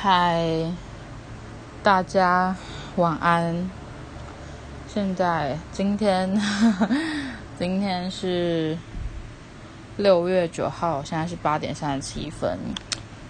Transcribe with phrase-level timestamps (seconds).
[0.00, 0.46] 嗨，
[1.82, 2.54] 大家
[2.94, 3.68] 晚安。
[4.86, 6.40] 现在今天
[7.58, 8.78] 今天是
[9.96, 12.56] 六月九号，现在是八点三十七分。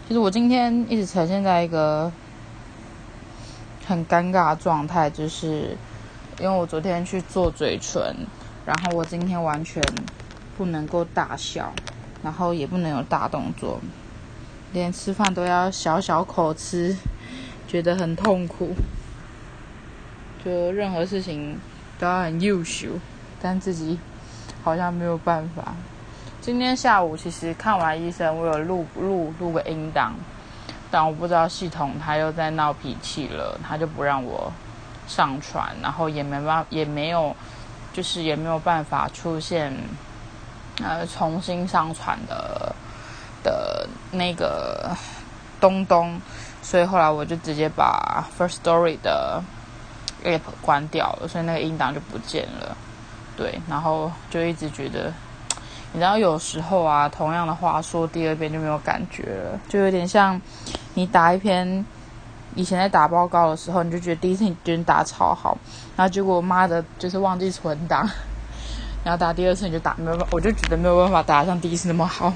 [0.07, 2.12] 其实我今天一直呈现在一个
[3.87, 5.75] 很尴尬的状态，就是
[6.39, 8.14] 因为我昨天去做嘴唇，
[8.66, 9.82] 然后我今天完全
[10.59, 11.73] 不能够大笑，
[12.23, 13.80] 然后也不能有大动作。
[14.73, 16.97] 连吃饭都要小小口吃，
[17.66, 18.75] 觉得很痛苦。
[20.45, 21.59] 就任何事情
[21.98, 22.89] 都要很优秀，
[23.41, 23.98] 但自己
[24.62, 25.75] 好像没有办法。
[26.41, 30.15] 今天下午其实看完医生，我有录录录个音档，
[30.91, 34.53] 但我不知道系统他又在闹脾气了，他就不让我
[35.06, 37.34] 上传，然后也没办也没有，
[37.92, 39.73] 就是也没有办法出现
[40.83, 42.75] 呃重新上传的。
[44.11, 44.91] 那个
[45.61, 46.21] 东东，
[46.62, 49.42] 所以后来我就直接把 First Story 的
[50.25, 52.77] App 关掉了，所以那个音档就不见了。
[53.37, 55.12] 对，然后就一直觉得，
[55.92, 60.41] 你知道有时候啊，同样的话说第二遍就没有感觉了，就有点像
[60.95, 61.84] 你打一篇
[62.56, 65.56] 以前在打报告的时候，你就觉得第一次你觉得打超好，
[65.97, 68.09] 然后结果妈的，就是忘记存档，
[69.05, 72.33] 然后打第二次你就打没有，我就觉得没有办法打像第一次那么好。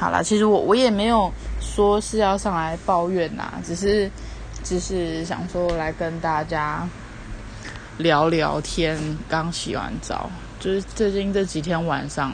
[0.00, 4.10] 好了，其实我我也没有说是要上来抱怨呐，只是
[4.64, 6.88] 只是想说来跟大家
[7.98, 8.98] 聊聊天。
[9.28, 12.32] 刚洗完澡，就是最近这几天晚上，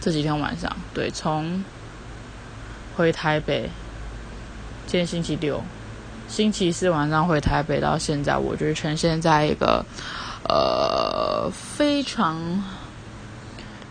[0.00, 1.64] 这几天晚上，对，从
[2.96, 3.68] 回台北，
[4.86, 5.60] 今天星期六，
[6.28, 9.84] 星期四晚上回台北到现在，我就是呈现在一个
[10.48, 12.62] 呃非常。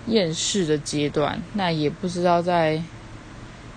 [0.07, 2.81] 厌世的阶段，那也不知道在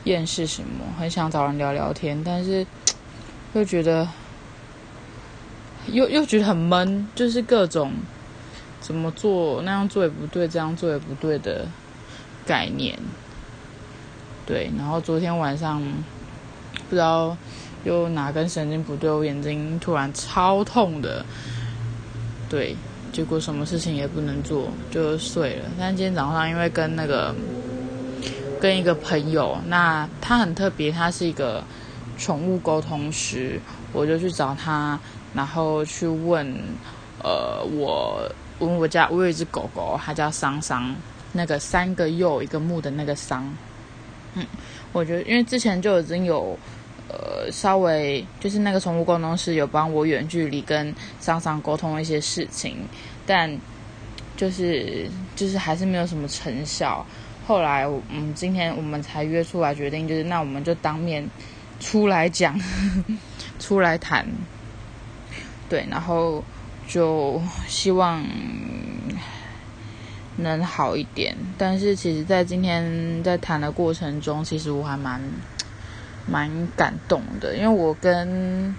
[0.05, 2.67] 厌世什么，很想找人聊聊天，但是
[3.55, 4.09] 又觉得
[5.87, 7.93] 又又觉得很闷，就是各种
[8.81, 11.67] 怎么做那样做也不对，这样做也不对的
[12.45, 12.99] 概念。
[14.45, 15.83] 对，然后昨天晚上
[16.89, 17.37] 不知道
[17.85, 21.25] 又哪根神经不对，我眼睛突然超痛的，
[22.49, 22.77] 对。
[23.13, 25.71] 结果什么事情也不能做，就睡了。
[25.79, 27.35] 但今天早上因为跟那个
[28.61, 31.65] 跟一个朋友，那他很特别，他是一个
[32.19, 33.59] 宠物沟通师，
[33.93, 34.99] 我就去找他，
[35.35, 36.47] 然后去问，
[37.23, 40.95] 呃，我问我家我有一只狗狗，它叫桑桑，
[41.33, 43.51] 那个三个又一个木的那个桑，
[44.35, 44.47] 嗯，
[44.93, 46.59] 我觉得因为之前就已经有。
[47.09, 52.77] 呃，稍微就是那个宠物沟通师有帮我远距离跟桑桑沟通一些事情，
[53.25, 53.57] 但
[54.37, 57.07] 就是就是还是没有什么成效。
[57.47, 61.25] 后来，嗯，今天我们才约出来决定，就是那我们就当面
[61.79, 62.59] 出来讲，
[63.61, 64.27] 出来谈，
[65.69, 66.43] 对，然后
[66.89, 68.27] 就希望
[70.39, 71.37] 能好一点。
[71.57, 75.21] 但是其实，在今天在谈的过程中，其实我还蛮。
[76.27, 78.75] 蛮感动的，因为我跟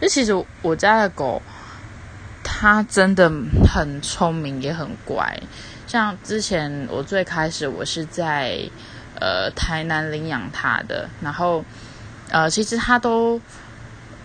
[0.00, 1.40] 就其实我家的狗，
[2.44, 3.30] 它真的
[3.66, 5.40] 很聪明，也很乖。
[5.86, 8.60] 像之前我最开始我是在
[9.18, 11.64] 呃台南领养它的，然后
[12.30, 13.40] 呃其实它都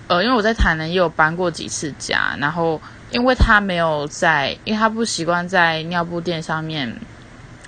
[0.08, 2.80] 呃因为我在台南也有搬过几次家，然后
[3.12, 7.00] 因为它没有在，因为它不习惯在尿布垫上面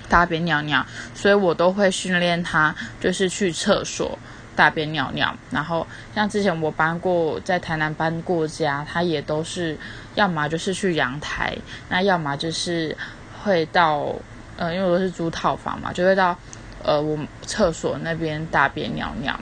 [0.08, 4.18] 大便尿尿，所以我都会训练它，就是去厕所。
[4.58, 9.78] 大便尿尿，然后像之前我搬过在台南搬过家，他也都是
[10.16, 11.56] 要么就是去阳台，
[11.88, 12.96] 那要么就是
[13.40, 14.12] 会到
[14.56, 16.36] 呃，因为我是租套房嘛，就会到
[16.82, 19.38] 呃我厕所那边大便尿尿。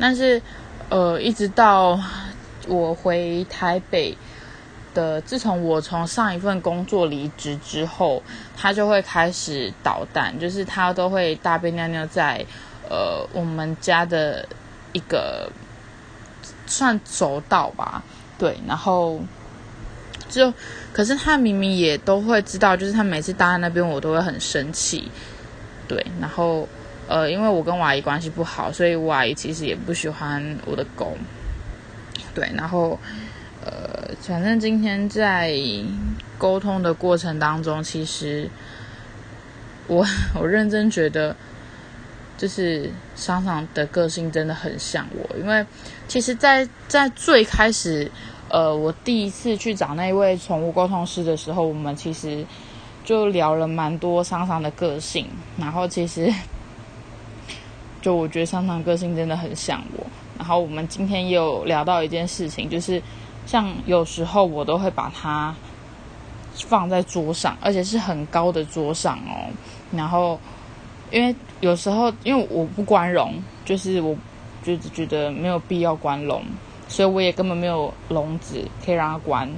[0.00, 0.42] 但是
[0.88, 1.96] 呃，一直到
[2.66, 4.18] 我回台北
[4.94, 8.20] 的，自从我从上一份工作离职之后，
[8.56, 12.44] 他就会开始捣蛋，就是他都会大便尿尿在。
[12.88, 14.46] 呃，我们家的
[14.92, 15.50] 一个
[16.66, 18.02] 算走道吧，
[18.38, 19.20] 对，然后
[20.28, 20.52] 就，
[20.92, 25.10] 可是他明明也都会知道，就是他每次搭在那边，我都会很生气，
[25.88, 26.68] 对，然后
[27.08, 31.16] 呃，因为我跟我阿姨关系不好，所以我阿姨其实也不喜欢我的狗，
[32.34, 32.98] 对，然后
[33.64, 35.54] 呃，反正今天在
[36.38, 38.48] 沟通的过程当中，其实
[39.86, 41.34] 我 我认真觉得。
[42.36, 45.64] 就是商场的个性真的很像我，因为
[46.06, 48.10] 其实，在在最开始，
[48.48, 52.44] 呃，我第一次去找那位宠物沟通师的时候，我们其实
[53.04, 56.32] 就聊了蛮多商场的个性，然后其实
[58.02, 60.06] 就我觉得商场个性真的很像我。
[60.38, 63.02] 然后我们今天也有聊到一件事情，就是
[63.46, 65.54] 像有时候我都会把它
[66.54, 69.48] 放在桌上，而且是很高的桌上哦。
[69.92, 70.38] 然后
[71.10, 74.16] 因为有时候因为我不关笼，就是我
[74.62, 76.42] 就是觉得没有必要关笼，
[76.88, 79.50] 所以我也根本没有笼子可以让它关。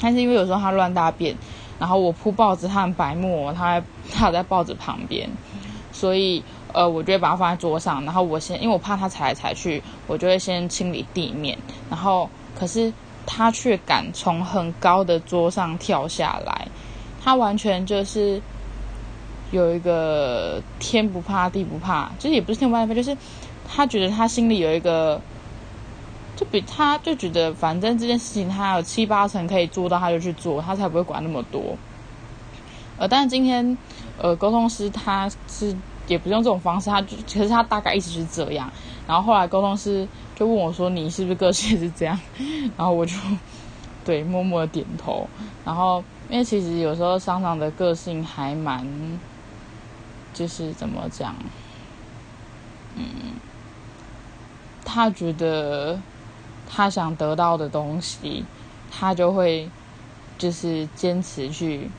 [0.00, 1.36] 但是因为有时候它乱大便。
[1.78, 3.82] 然后我铺报纸，它很白沫，它
[4.12, 5.28] 它 在报纸旁边，
[5.90, 6.40] 所以
[6.72, 8.04] 呃，我就会把它放在桌上。
[8.04, 11.58] 然后我先，因为我怕它踩来踩去，我就会先清理地面。
[11.90, 12.92] 然后可是
[13.26, 16.68] 它却敢从很高的桌上跳下来，
[17.20, 18.40] 它完全就是
[19.52, 23.16] 有一个天不怕地不怕，就是也不是天不怕，就是
[23.68, 25.20] 他觉得他心里有一个。
[26.34, 31.76] 就比他就觉得，反正这件事情他有七八成可以做到，他就去做，他才不会管那么多。
[32.96, 33.76] 呃，但是今天，
[34.18, 35.76] 呃，沟通师他是
[36.08, 38.72] 也不是用这种方式，他就其实他大概一直是这样。
[39.06, 42.18] 然后后来沟通师就问我说：“你是不是个性是这样？”
[42.78, 43.14] 然后我就
[44.02, 45.28] 对默默的点头。
[45.66, 48.84] 然后因为其实有时候商场的个性还蛮，
[50.32, 51.34] 就是怎么讲，
[52.96, 53.04] 嗯，
[54.84, 56.00] 他觉得。
[56.74, 58.46] 他想得到的东西，
[58.90, 59.70] 他就会
[60.38, 61.90] 就是坚持去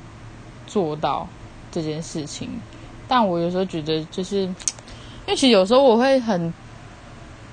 [0.66, 1.28] 做到
[1.72, 2.60] 这件事情。
[3.08, 4.38] 但我有时候觉得，就是
[5.28, 6.52] 因为其实有时候我会很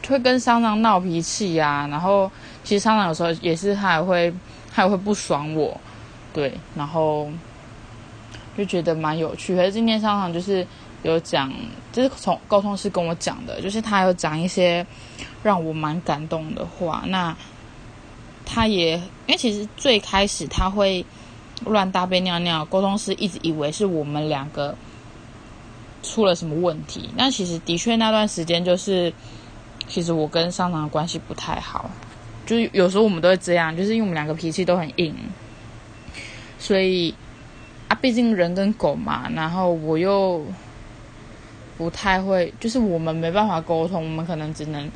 [0.08, 2.30] 会跟商场闹脾气呀，然后
[2.64, 4.32] 其实商场有时候也是他也会
[4.72, 5.78] 他也会不爽我，
[6.32, 7.28] 对，然后
[8.56, 9.56] 就觉得蛮有趣。
[9.56, 10.66] 可是今天商场就是
[11.02, 11.52] 有讲，
[11.92, 14.86] 就是从沟通师跟我讲的，就是他有讲一些。
[15.42, 17.34] 让我蛮感动的话，那
[18.44, 18.92] 他也
[19.26, 21.02] 因为其实最开始他会
[21.64, 24.74] 乱大便尿尿，沟通师一直以为是我们两个
[26.02, 27.08] 出了什么问题。
[27.16, 29.10] 那其实的确那段时间就是，
[29.88, 31.90] 其实我跟商场的关系不太好，
[32.44, 35.14] 就是有时候我们都会这样，就是因为我们两个脾气都很硬，
[36.58, 37.14] 所以
[37.90, 40.46] 啊，毕竟人跟狗嘛，然后我又
[41.76, 44.88] 不太会，就是我们没办法沟通，我们可能只能。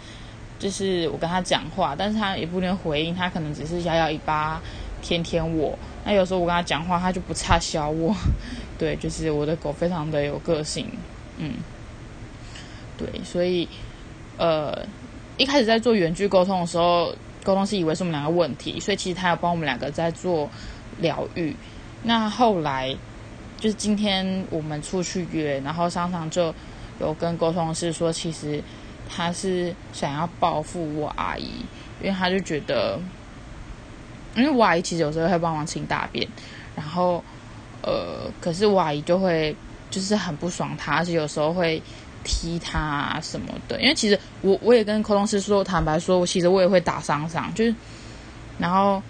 [0.57, 4.63] 就是我跟他讲话，但是他也不能回应，他可能只是摇摇尾巴，
[5.03, 5.77] 舔舔我。
[6.05, 8.15] 那有时候我跟他讲话，他就不差小我。
[8.79, 10.89] 对，就是我的狗非常的有个性，
[11.39, 11.55] 嗯，
[12.97, 13.69] 对，所以
[14.39, 14.87] 呃，
[15.37, 20.49] 一开始在做远距沟通的时候，沟通是以为是我们两个问题，所以其实他有帮我们两个在做
[20.99, 21.55] 疗愈。
[22.05, 22.97] 那后来
[23.59, 26.55] 就是今天我们出去约，然后商场就
[27.01, 28.63] 有跟沟通师说，其实。
[29.07, 31.61] 他是想要报复我阿姨，
[32.01, 32.99] 因为他就觉得，
[34.35, 36.27] 因为我阿姨其实有时候会帮忙清大便，
[36.75, 37.23] 然后，
[37.83, 39.55] 呃，可是我阿姨就会
[39.91, 41.81] 就是很不爽他，而且有时候会
[42.25, 43.79] 踢他什么的。
[43.79, 47.75] 因为其实我我也跟沟通师说，坦白说我，其实我也会打伤伤，就是，
[48.59, 49.03] 然后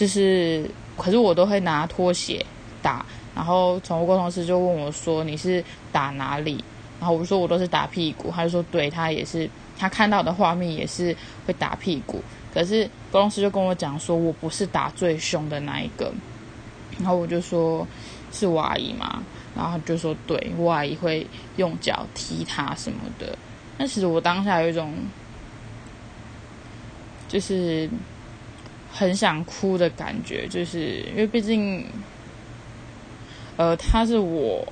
[0.00, 0.64] 就是，
[0.96, 2.42] 可是我都会拿拖鞋
[2.80, 3.04] 打，
[3.34, 5.62] 然后宠物沟通师就问我说：“你是
[5.92, 6.64] 打哪里？”
[6.98, 9.46] 然后我说我都是打屁股，他就说对他也是，
[9.78, 11.14] 他看到的画面也是
[11.46, 12.24] 会打屁股。
[12.54, 16.10] 可是沟通师就跟我讲说我不是打最凶的那一个，
[16.98, 17.86] 然后我就说
[18.32, 19.22] 是我阿姨嘛，
[19.54, 21.26] 然后就说对我阿姨会
[21.56, 23.36] 用脚踢他什么的。
[23.76, 24.94] 但其实我当下有一种
[27.28, 27.86] 就是
[28.92, 31.86] 很想哭的感觉，就是因为毕竟，
[33.56, 34.66] 呃，他是我。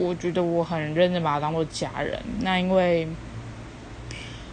[0.00, 3.08] 我觉得我很认真把他当做家人，那因为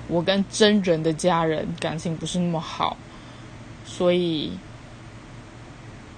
[0.07, 2.97] 我跟真人的家人感情不是那么好，
[3.85, 4.57] 所以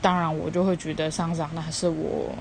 [0.01, 2.33] 当然我就会觉得上长那是我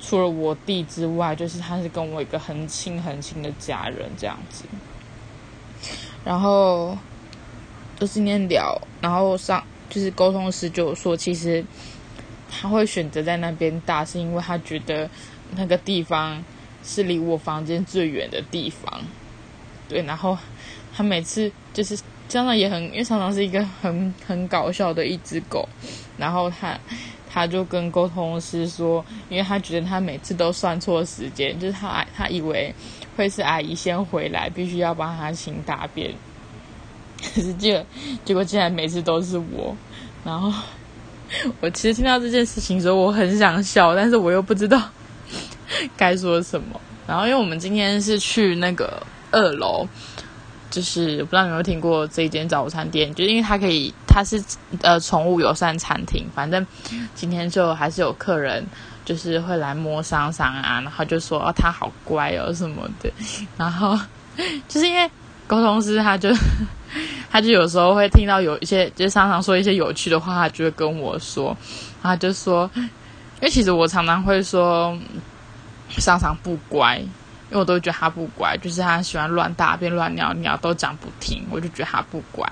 [0.00, 4.64] 除了我弟之外，就是他是跟我一个很亲很亲的家人这样子。
[6.24, 6.98] 然后
[8.02, 11.64] 就今天聊，然后上就是沟通师就说，其实。
[12.54, 15.08] 他会选择在那边大，是因为他觉得
[15.56, 16.44] 那个地方
[16.84, 19.00] 是离我房间最远的地方。
[19.88, 20.36] 对，然后
[20.94, 25.66] 他每次就是真的也很，因为常常是一个很很搞笑的一只狗。
[26.18, 26.78] 然后他
[27.26, 32.74] 他就跟沟通师说，因为他觉得他每次都算错时间，就是他他以为
[33.16, 36.12] 会是阿姨先回来，必须要帮他清大便。
[37.22, 37.84] 可是 结
[38.24, 39.76] 结果竟然每次都是我，
[40.24, 40.52] 然后。
[41.62, 44.78] 我其实听到这件事情的时候，我很想笑，但是我又不知道
[45.96, 46.78] 该说什么。
[47.06, 49.88] 然后，因为我们今天是去那个二楼，
[50.70, 54.44] 就是不知道有没有听过这一间早餐店，就因为它可以，它是
[54.82, 56.28] 呃宠物友善餐厅。
[56.34, 56.66] 反正
[57.14, 58.66] 今天就还是有客人
[59.06, 63.10] 就是会来摸桑桑啊，然后就说哦他好乖哦什么的，
[63.56, 63.98] 然后
[64.68, 65.10] 就是因为
[65.52, 66.30] 沟通师他就
[67.30, 71.54] 他就有时候会听到有一些就是常常说一些有趣的话，他就会跟我说，
[72.02, 74.96] 他就说，因为其实我常常会说
[75.98, 82.48] 常常不乖，因为我都觉得他不乖，就是他喜欢乱大便、乱尿尿，都讲不听，我就觉得他不乖。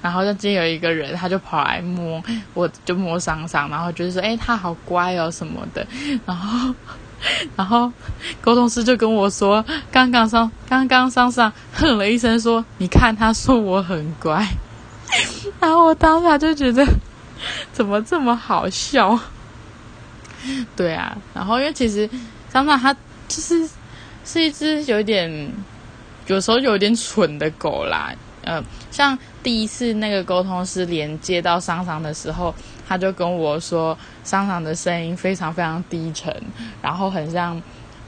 [0.00, 2.22] 然后就今天有一个人，他就跑来摸，
[2.54, 5.84] 我就摸桑桑，然后就是说，哎，他好乖哦什么的。
[6.24, 6.72] 然后，
[7.56, 7.92] 然后
[8.40, 14.46] 沟通师就跟我说，刚刚桑，刚刚桑桑哼了一声，说，你看，他说我很乖。
[15.60, 16.86] 然后我当下就觉得，
[17.72, 19.18] 怎么这么好笑？
[20.76, 22.08] 对啊，然后因为其实
[22.48, 22.94] 桑桑它
[23.26, 23.68] 就是
[24.24, 25.52] 是一只有点，
[26.26, 28.12] 有时候有点蠢的狗啦。
[28.42, 32.54] 呃，像第一次那个沟通师连接到桑桑的时候，
[32.88, 36.34] 他就跟我说，商场的声音非常非常低沉，
[36.80, 37.60] 然后很像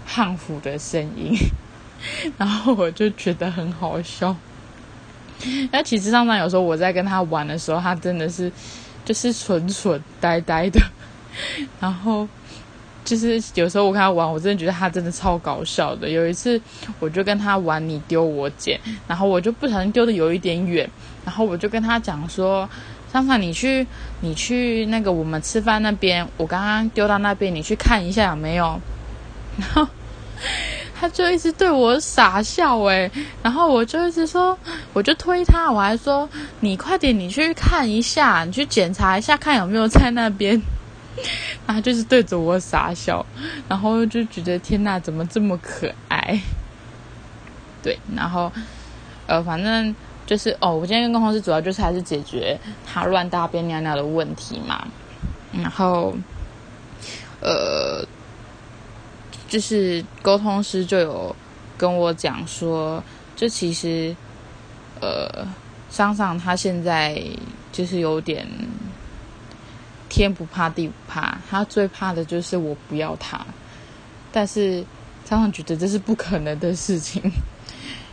[0.07, 1.37] 汉服的声音，
[2.39, 4.35] 然后我就觉得很好笑。
[5.71, 8.51] 那其实桑桑有时候我在跟他玩的时候，他真的是
[9.05, 10.81] 就是蠢蠢呆呆的，
[11.79, 12.27] 然后。
[13.03, 16.09] 就是有时候我跟他玩，我真的觉得他真的超搞笑的。
[16.09, 16.61] 有一次，
[17.01, 20.89] 我就跟他玩你丢我捡，然后我就不小心丢的有一点远，
[21.25, 22.69] 然后我就跟他讲说
[23.13, 23.87] ：“桑桑，你去，
[24.21, 28.81] 你去那个我们吃饭那边，我刚刚丢到那边，你去看一下有没有。
[29.59, 29.89] ”然后
[30.99, 33.11] 他就一直对我傻笑诶，
[33.43, 34.57] 然后我就一直说，
[34.93, 36.29] 我就推他，我还说
[36.61, 40.63] ：“你快点，你去看一下，你去检查一下，看有没有在那边。
[41.67, 43.27] ”他就是对着我傻笑，
[43.69, 46.41] 然后就觉得天哪，怎么这么可爱？
[47.83, 48.53] 对，然后
[49.27, 49.95] 呃，反正
[50.27, 54.87] 就是哦，我今天跟公同事主要就是还是解决他乱大便尿尿的问题嘛。
[55.53, 56.15] 然后
[57.41, 58.05] 呃，
[59.49, 61.35] 就是沟通师就有
[61.77, 63.03] 跟我讲说，
[63.35, 64.15] 这其实
[65.01, 65.47] 呃，
[65.89, 67.23] 桑桑他现在
[67.73, 68.47] 就是有点。
[70.13, 73.47] 天不怕地不怕，他最怕的就是我不要他。
[74.33, 74.85] 但是
[75.25, 77.23] 常常觉得这是不可能的事情，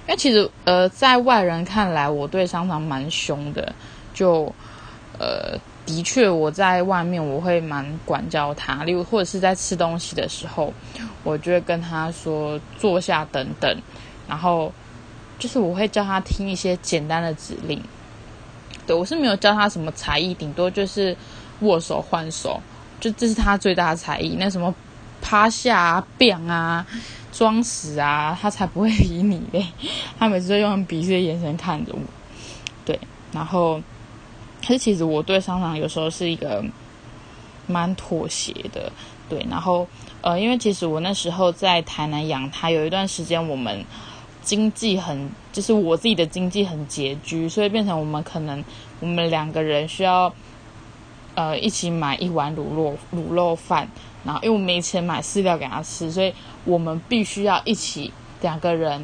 [0.07, 3.73] 因为其实呃，在外人看来，我对商场蛮凶的。
[4.13, 4.51] 就
[5.19, 10.73] 呃，的确我在外面我会蛮管教他，例如或者是在吃东西的时候，
[11.23, 13.77] 我就会跟他说坐下等等，
[14.27, 14.73] 然后
[15.37, 17.81] 就是我会教他听一些简单的指令。
[18.85, 21.15] 对我是没有教他什么才艺，顶多就是。
[21.61, 22.61] 握手换手，
[22.99, 24.35] 就这是他最大的才艺。
[24.39, 24.71] 那什么
[25.23, 26.85] 趴下啊、变啊、
[27.37, 29.63] 装死啊，他才不会理你嘞。
[30.17, 31.99] 他每次都用鄙视的眼神看着我。
[32.83, 32.99] 对，
[33.31, 33.79] 然后，
[34.65, 36.65] 可是其实我对商场有时候是一个
[37.67, 38.91] 蛮妥协的。
[39.29, 39.87] 对，然后
[40.21, 43.85] 呃，因为其实我那时候在台南养他，有一段时间我们
[44.41, 48.63] 经济很，就是我自己的经济很拮据，所以变成我们可能
[48.99, 50.33] 我们两个人需要。
[51.35, 53.87] 呃，一起买一碗卤肉卤肉饭，
[54.27, 56.33] 然后因为我没钱买饲料给他吃，所以
[56.65, 59.01] 我们必须要一起两个人，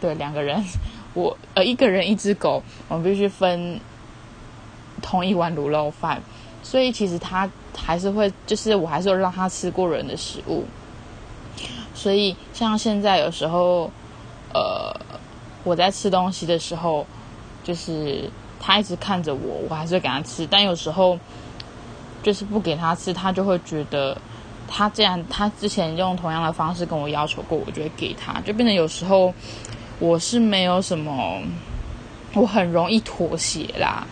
[0.00, 0.64] 对两个人，
[1.12, 3.78] 我呃一个人一只狗，我们必须分
[5.02, 6.22] 同一碗卤肉饭，
[6.62, 10.64] 所以其实他还是会，就是我还是让他吃过人的食物，
[11.92, 13.90] 所以像现在有时候，
[14.54, 14.98] 呃，
[15.62, 17.06] 我在吃东西的时候，
[17.62, 21.18] 就是他一直看着我，我还是会给他吃，但有时候。
[22.20, 24.20] 就是不给他吃，他就会觉得
[24.68, 29.34] 他这样，他之前用同样的方式跟我要求过，我就会给他，就变成有时候
[29.98, 31.42] 我是没有什么，
[32.34, 34.06] 我很容易妥协啦，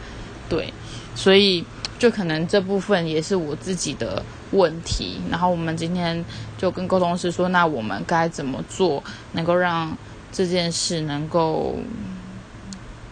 [0.49, 0.73] 对，
[1.15, 1.65] 所以
[1.99, 5.21] 就可能这部分也是我自己的问题。
[5.31, 6.25] 然后我们今天
[6.57, 9.97] 就跟沟通师说，那我们该怎么做，能够让
[10.33, 11.77] 这件事能够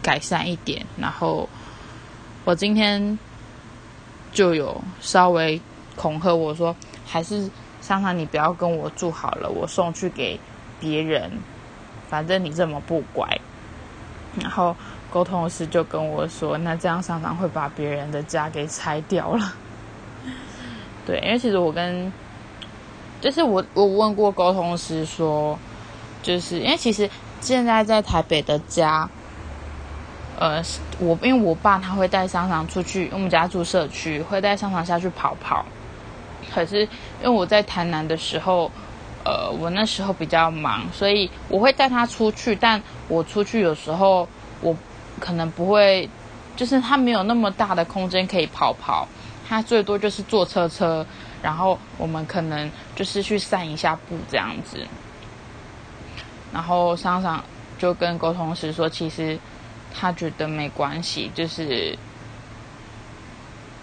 [0.02, 0.84] 改善一点？
[0.96, 1.48] 然后
[2.44, 3.16] 我今天。
[4.34, 5.60] 就有稍微
[5.94, 6.74] 恐吓我说，
[7.04, 10.38] 还是商场你不要跟我住好了，我送去给
[10.80, 11.30] 别人。
[12.08, 13.26] 反正你这么不乖。
[14.40, 14.74] 然后
[15.10, 19.52] 沟通师就跟我说，那这样商场会把别人的家给拆掉了。
[21.06, 22.12] 对，因为其实我跟，
[23.20, 25.58] 就是我我问过沟通师说，
[26.22, 27.08] 就是因为其实
[27.40, 29.08] 现在在台北的家。
[30.36, 30.60] 呃，
[30.98, 35.64] 我因为我爸他会带商场出去，我们家住社区，会带商场下去跑跑。
[36.52, 38.70] 可是因为我在台南的时候，
[39.24, 42.54] 呃，我那时候比较忙，所以我会带他出去。
[42.56, 44.28] 但我出去有时候
[44.60, 44.76] 我
[45.20, 46.08] 可能不会，
[46.56, 49.08] 就是他没有那么大的空间可以跑跑，
[49.48, 51.06] 他最多就是坐车车，
[51.42, 54.86] 然后我们可能就是去散一下步这样子。
[56.52, 57.42] 然后商场
[57.78, 59.38] 就跟沟通时说，其实
[59.92, 61.98] 他觉得没关系，就是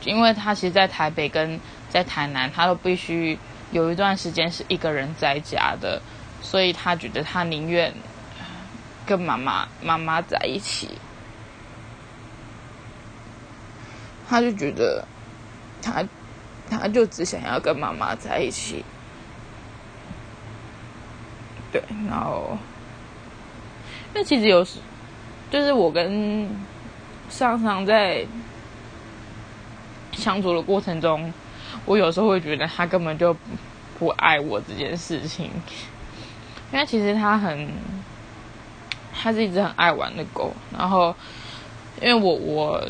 [0.05, 1.59] 因为他其实，在台北跟
[1.91, 3.37] 在台南，他都必须
[3.71, 6.01] 有一段时间是一个人在家的，
[6.41, 7.93] 所以他觉得他宁愿
[9.05, 10.97] 跟妈妈妈妈在一起，
[14.29, 15.05] 他就觉得
[15.81, 16.03] 他
[16.69, 18.85] 他就只想要跟妈妈在一起。
[21.73, 22.57] 对，然后，
[24.13, 24.79] 那其实有时，
[25.49, 26.49] 就是我跟
[27.29, 28.25] 上上在
[30.11, 31.33] 相处的过程中，
[31.85, 33.35] 我有时候会觉得他根本就
[33.97, 35.49] 不爱我这件事情，
[36.71, 37.69] 因为其实他很，
[39.13, 41.13] 他是一只很爱玩的狗，然后，
[42.01, 42.83] 因为我我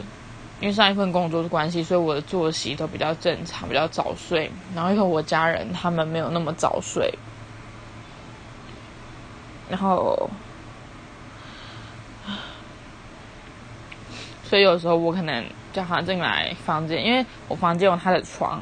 [0.60, 7.13] 因为上一份工作的关系，所以我的作息都比较正常，比较早睡，然后因为我家人他们没有那么早睡。
[9.69, 10.29] 然后，
[14.43, 18.62] 所以有时候我可能叫他进来房间，因为我房间有他的床，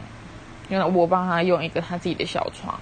[0.70, 2.80] 因为我帮他用一个他自己的小床，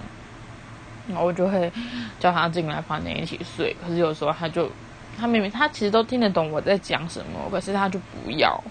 [1.08, 1.72] 然后我就会
[2.20, 3.74] 叫他进来房间一起睡。
[3.82, 4.70] 可是有时候他就，
[5.18, 8.62] 他明明他其实都听得懂我在讲什么，可是他就不要。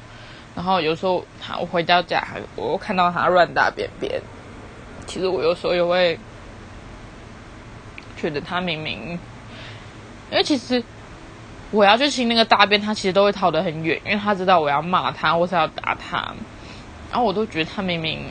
[0.56, 4.22] 然后有时候他我回到家，我看到他乱大便便，
[5.06, 6.18] 其实我有时候也会
[8.16, 9.20] 觉得他明明。
[10.30, 10.84] 因为其实
[11.72, 16.18] 我要去清那个大便，他其实都会逃得很远，因为他知道我要骂他或是要打他，
[17.10, 18.26] 然后我都觉得他明明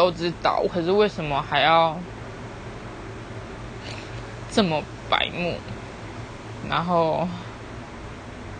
[0.00, 1.94] 都知道，可是为什么还要
[4.50, 5.54] 这么白目，
[6.70, 7.28] 然后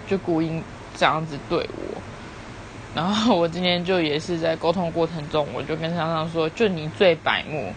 [0.06, 0.62] 就故意
[0.94, 2.02] 这样子对我，
[2.94, 7.72] 然后我今天就也是在沟通过程中，我就跟香香说，就你最白目。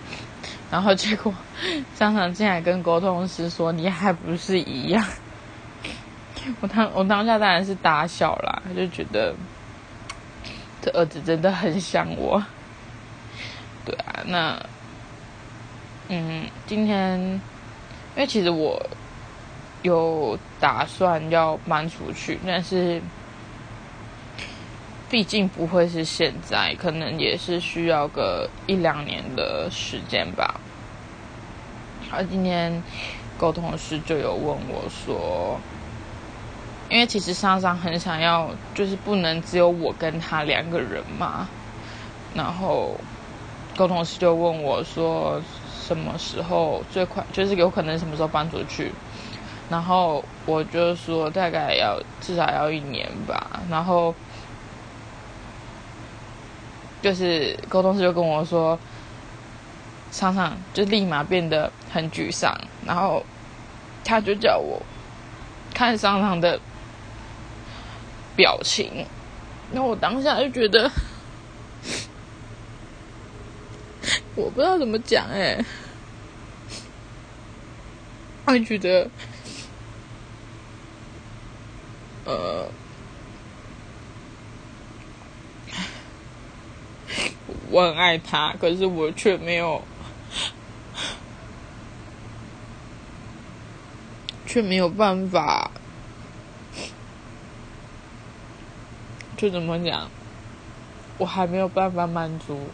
[0.69, 1.33] 然后结果，
[1.95, 5.05] 商场进来跟沟通师说：“你还不是一样。”
[6.59, 9.33] 我当我当下当然是打小啦，就觉得
[10.81, 12.43] 这儿子真的很像我。
[13.85, 14.57] 对啊，那
[16.09, 17.41] 嗯，今天因
[18.17, 18.81] 为其实我
[19.81, 23.01] 有打算要搬出去，但是
[25.09, 30.59] 毕竟不会是现在，可能也是需要个一两年的时间吧。
[32.11, 32.81] 而今天
[33.37, 35.59] 沟通时就有问我说，
[36.89, 41.47] 因为其实商商很想要，就是不能只有我跟他两个人嘛。
[42.35, 42.99] 然后
[43.75, 45.41] 沟通师就问我说，
[45.81, 48.91] 什么时候最快，就是有可能什么时候搬出去？
[49.69, 53.61] 然后我就说大概要至少要一年吧。
[53.69, 54.13] 然后
[57.01, 58.79] 就是沟通师就跟我说。
[60.15, 62.55] 常常就立马变得很沮丧，
[62.85, 63.25] 然后
[64.05, 64.79] 他就叫我
[65.73, 66.59] 看商场的
[68.35, 69.07] 表情，
[69.71, 70.87] 那我当下就觉得
[74.35, 75.63] 我不知道怎么讲哎，
[78.45, 79.09] 我觉得
[82.25, 82.67] 呃，
[87.69, 89.81] 我很爱他，可是我却没有。
[94.45, 95.71] 却没有办法，
[99.35, 100.11] 就怎么讲，
[101.17, 102.67] 我还没有办法满足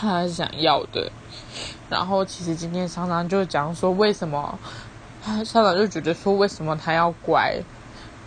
[0.00, 1.10] 他想要的。
[1.90, 4.58] 然后，其实今天常常就讲说，为什么
[5.22, 7.60] 他校长就觉得说，为什么他要乖？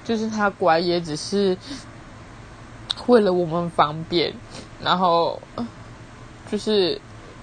[0.04, 1.58] 就是他乖也只是
[3.08, 4.34] 为了我们方便。
[4.82, 5.40] 然后，
[6.52, 7.00] 就是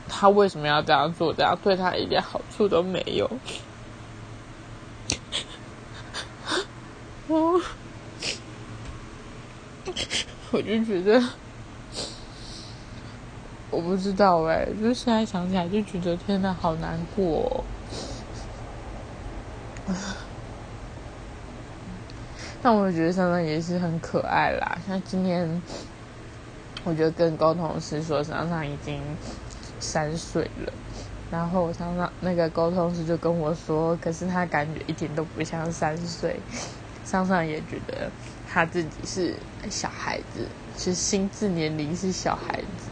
[0.09, 1.33] 他为什么要这样做？
[1.33, 3.31] 这样对他一点好处都没有。
[7.29, 7.61] 我，
[10.51, 11.23] 我就觉得，
[13.71, 17.63] 我不知道哎，就现在想起来就觉得天呐，好难过。
[19.87, 19.93] 哦
[22.61, 25.63] 但我觉得珊珊也是很可爱啦，像今天，
[26.83, 29.01] 我觉得跟沟通师说珊珊已经
[29.79, 30.73] 三岁了，
[31.31, 36.41] 然后珊珊那个沟通师就跟我说，可是他感觉一点都不像三岁。
[37.05, 38.11] 桑桑也觉得
[38.47, 39.37] 他自己是
[39.71, 40.45] 小孩子，
[40.77, 42.88] 是心智年龄是小孩子。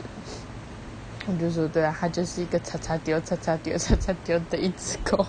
[1.27, 5.27] 我就说对啊，他就是一个叉叉丢、叉叉丢、叉叉丢的一只狗。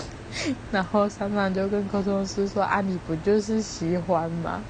[0.72, 4.62] 然后桑桑就跟沟通师说：“啊，你不就是喜欢吗？”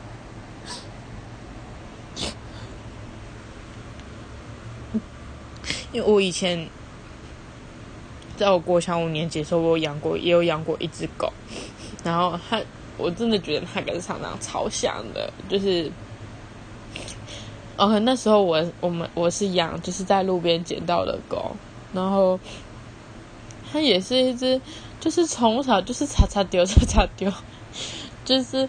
[5.92, 6.68] 因为我以前
[8.36, 11.32] 在我国小五年级的时候，我有养过，也有养过一只狗，
[12.04, 12.60] 然后它，
[12.98, 15.90] 我真的觉得它跟长长超像的，就是，
[17.76, 21.54] 哦，那时候我我们我是养，就是在路边捡到的狗，
[21.92, 22.38] 然后
[23.70, 24.60] 它也是一只，
[25.00, 27.32] 就是从小就是擦擦丢擦擦丢，
[28.24, 28.68] 就是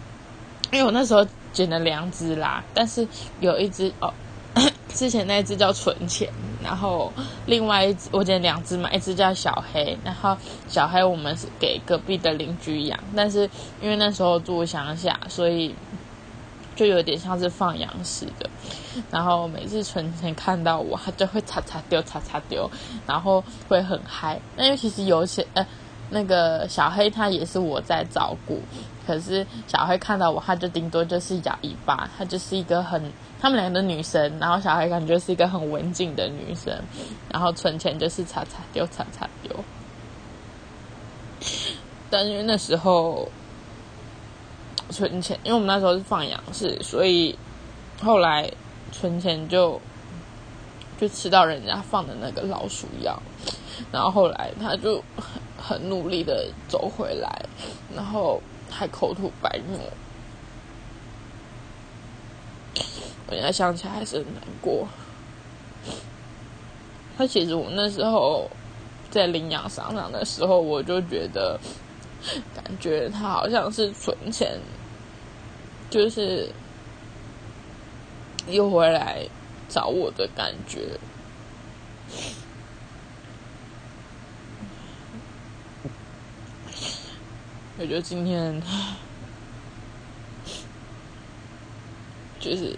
[0.72, 3.06] 因为我那时候捡了两只啦，但是
[3.40, 4.12] 有一只哦。
[4.88, 6.28] 之前那只叫存钱，
[6.64, 7.12] 然后
[7.46, 13.48] 另外一只我捡两只嘛，一只叫小黑，然后小黑我们是给隔壁的邻居养，但是
[13.80, 15.72] 因为那时候住乡下，所以
[16.78, 18.48] 就有点像是放羊似的。
[19.10, 22.70] 然后每次存钱看到我，他就会擦擦丢，擦擦丢，
[23.06, 24.40] 然后会很嗨。
[24.56, 25.66] 那因为其实有些呃，
[26.10, 28.62] 那个小黑他也是我在照顾，
[29.04, 33.02] 可是小黑看到我，他就顶多就是摇尾巴，他就是一个很。
[33.40, 36.76] 他们两个女生，然后小孩感觉是一个很文静的女生，
[37.32, 39.54] 然后存钱就是擦擦丢，擦擦丢。
[42.10, 43.30] 但因为那时候
[44.90, 47.38] 存钱，因为我们那时候是放养式，所以
[48.02, 48.50] 后来
[48.92, 49.80] 存钱就
[50.98, 53.20] 就吃到人家放的那个老鼠药，
[53.92, 57.44] 然后后来他就很很努力的走回来，
[57.94, 59.78] 然后还口吐白沫。
[63.26, 64.88] 我现在想起来还是很难过。
[67.18, 68.50] 他其实我那时候
[69.10, 71.60] 在领养商场的时候，我就觉得，
[72.54, 74.58] 感觉他好像是存钱，
[75.90, 76.50] 就是
[78.46, 79.26] 又回来
[79.68, 80.98] 找我的感觉。
[87.78, 88.62] 我觉得今天
[92.40, 92.76] 就是。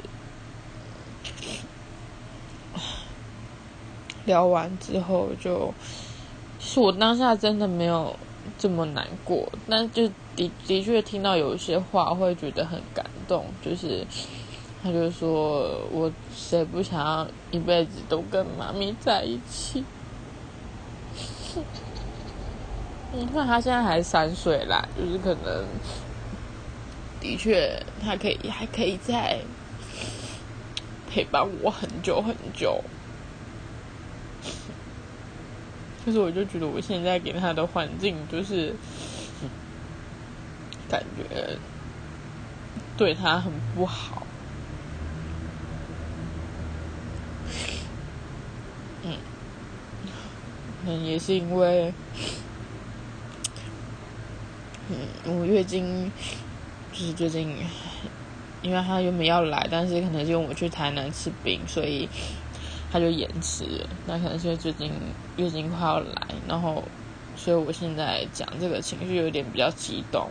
[4.27, 5.75] 聊完之后，就
[6.61, 8.14] 是我当下真的没有
[8.59, 14.07] 这么难过，但就的的确听到有一些话会觉得很感动，就是
[14.83, 19.85] 他就说我谁不想要一辈子都跟妈咪在一起？
[23.12, 25.66] 你看他现在还三岁啦，就是可能
[27.20, 29.40] 的确他可以还可以再
[31.09, 32.83] 陪伴我很久很久。
[36.04, 38.74] 就是我就觉得我现在给他的环境，就是
[40.88, 41.58] 感觉
[42.96, 44.26] 对他很不好。
[50.86, 51.92] 嗯，也是因为，
[54.88, 56.10] 嗯，我月经
[56.92, 57.54] 就是最近，
[58.62, 62.08] 因为他原本要来，但是可能因为我去台南吃饼，所以。
[62.92, 64.90] 他就延迟了，那可能是因为最近
[65.37, 66.83] 月经快要来，然后，
[67.37, 70.29] 所以我现在讲这个情绪有点比较激动，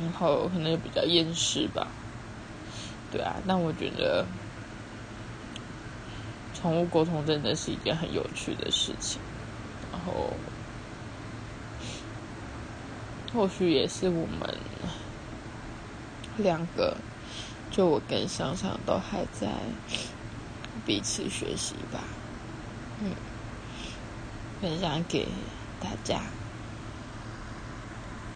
[0.00, 1.88] 然后可能也比较厌世吧，
[3.10, 4.24] 对啊，但我觉得
[6.54, 9.20] 宠物沟通真的是一件很有趣的事情，
[9.90, 10.30] 然后，
[13.34, 14.56] 或许也是我们
[16.36, 16.96] 两个，
[17.72, 19.48] 就我跟香香都还在。
[20.86, 22.00] 彼此学习吧，
[23.02, 23.10] 嗯，
[24.60, 25.26] 分享给
[25.80, 26.20] 大家。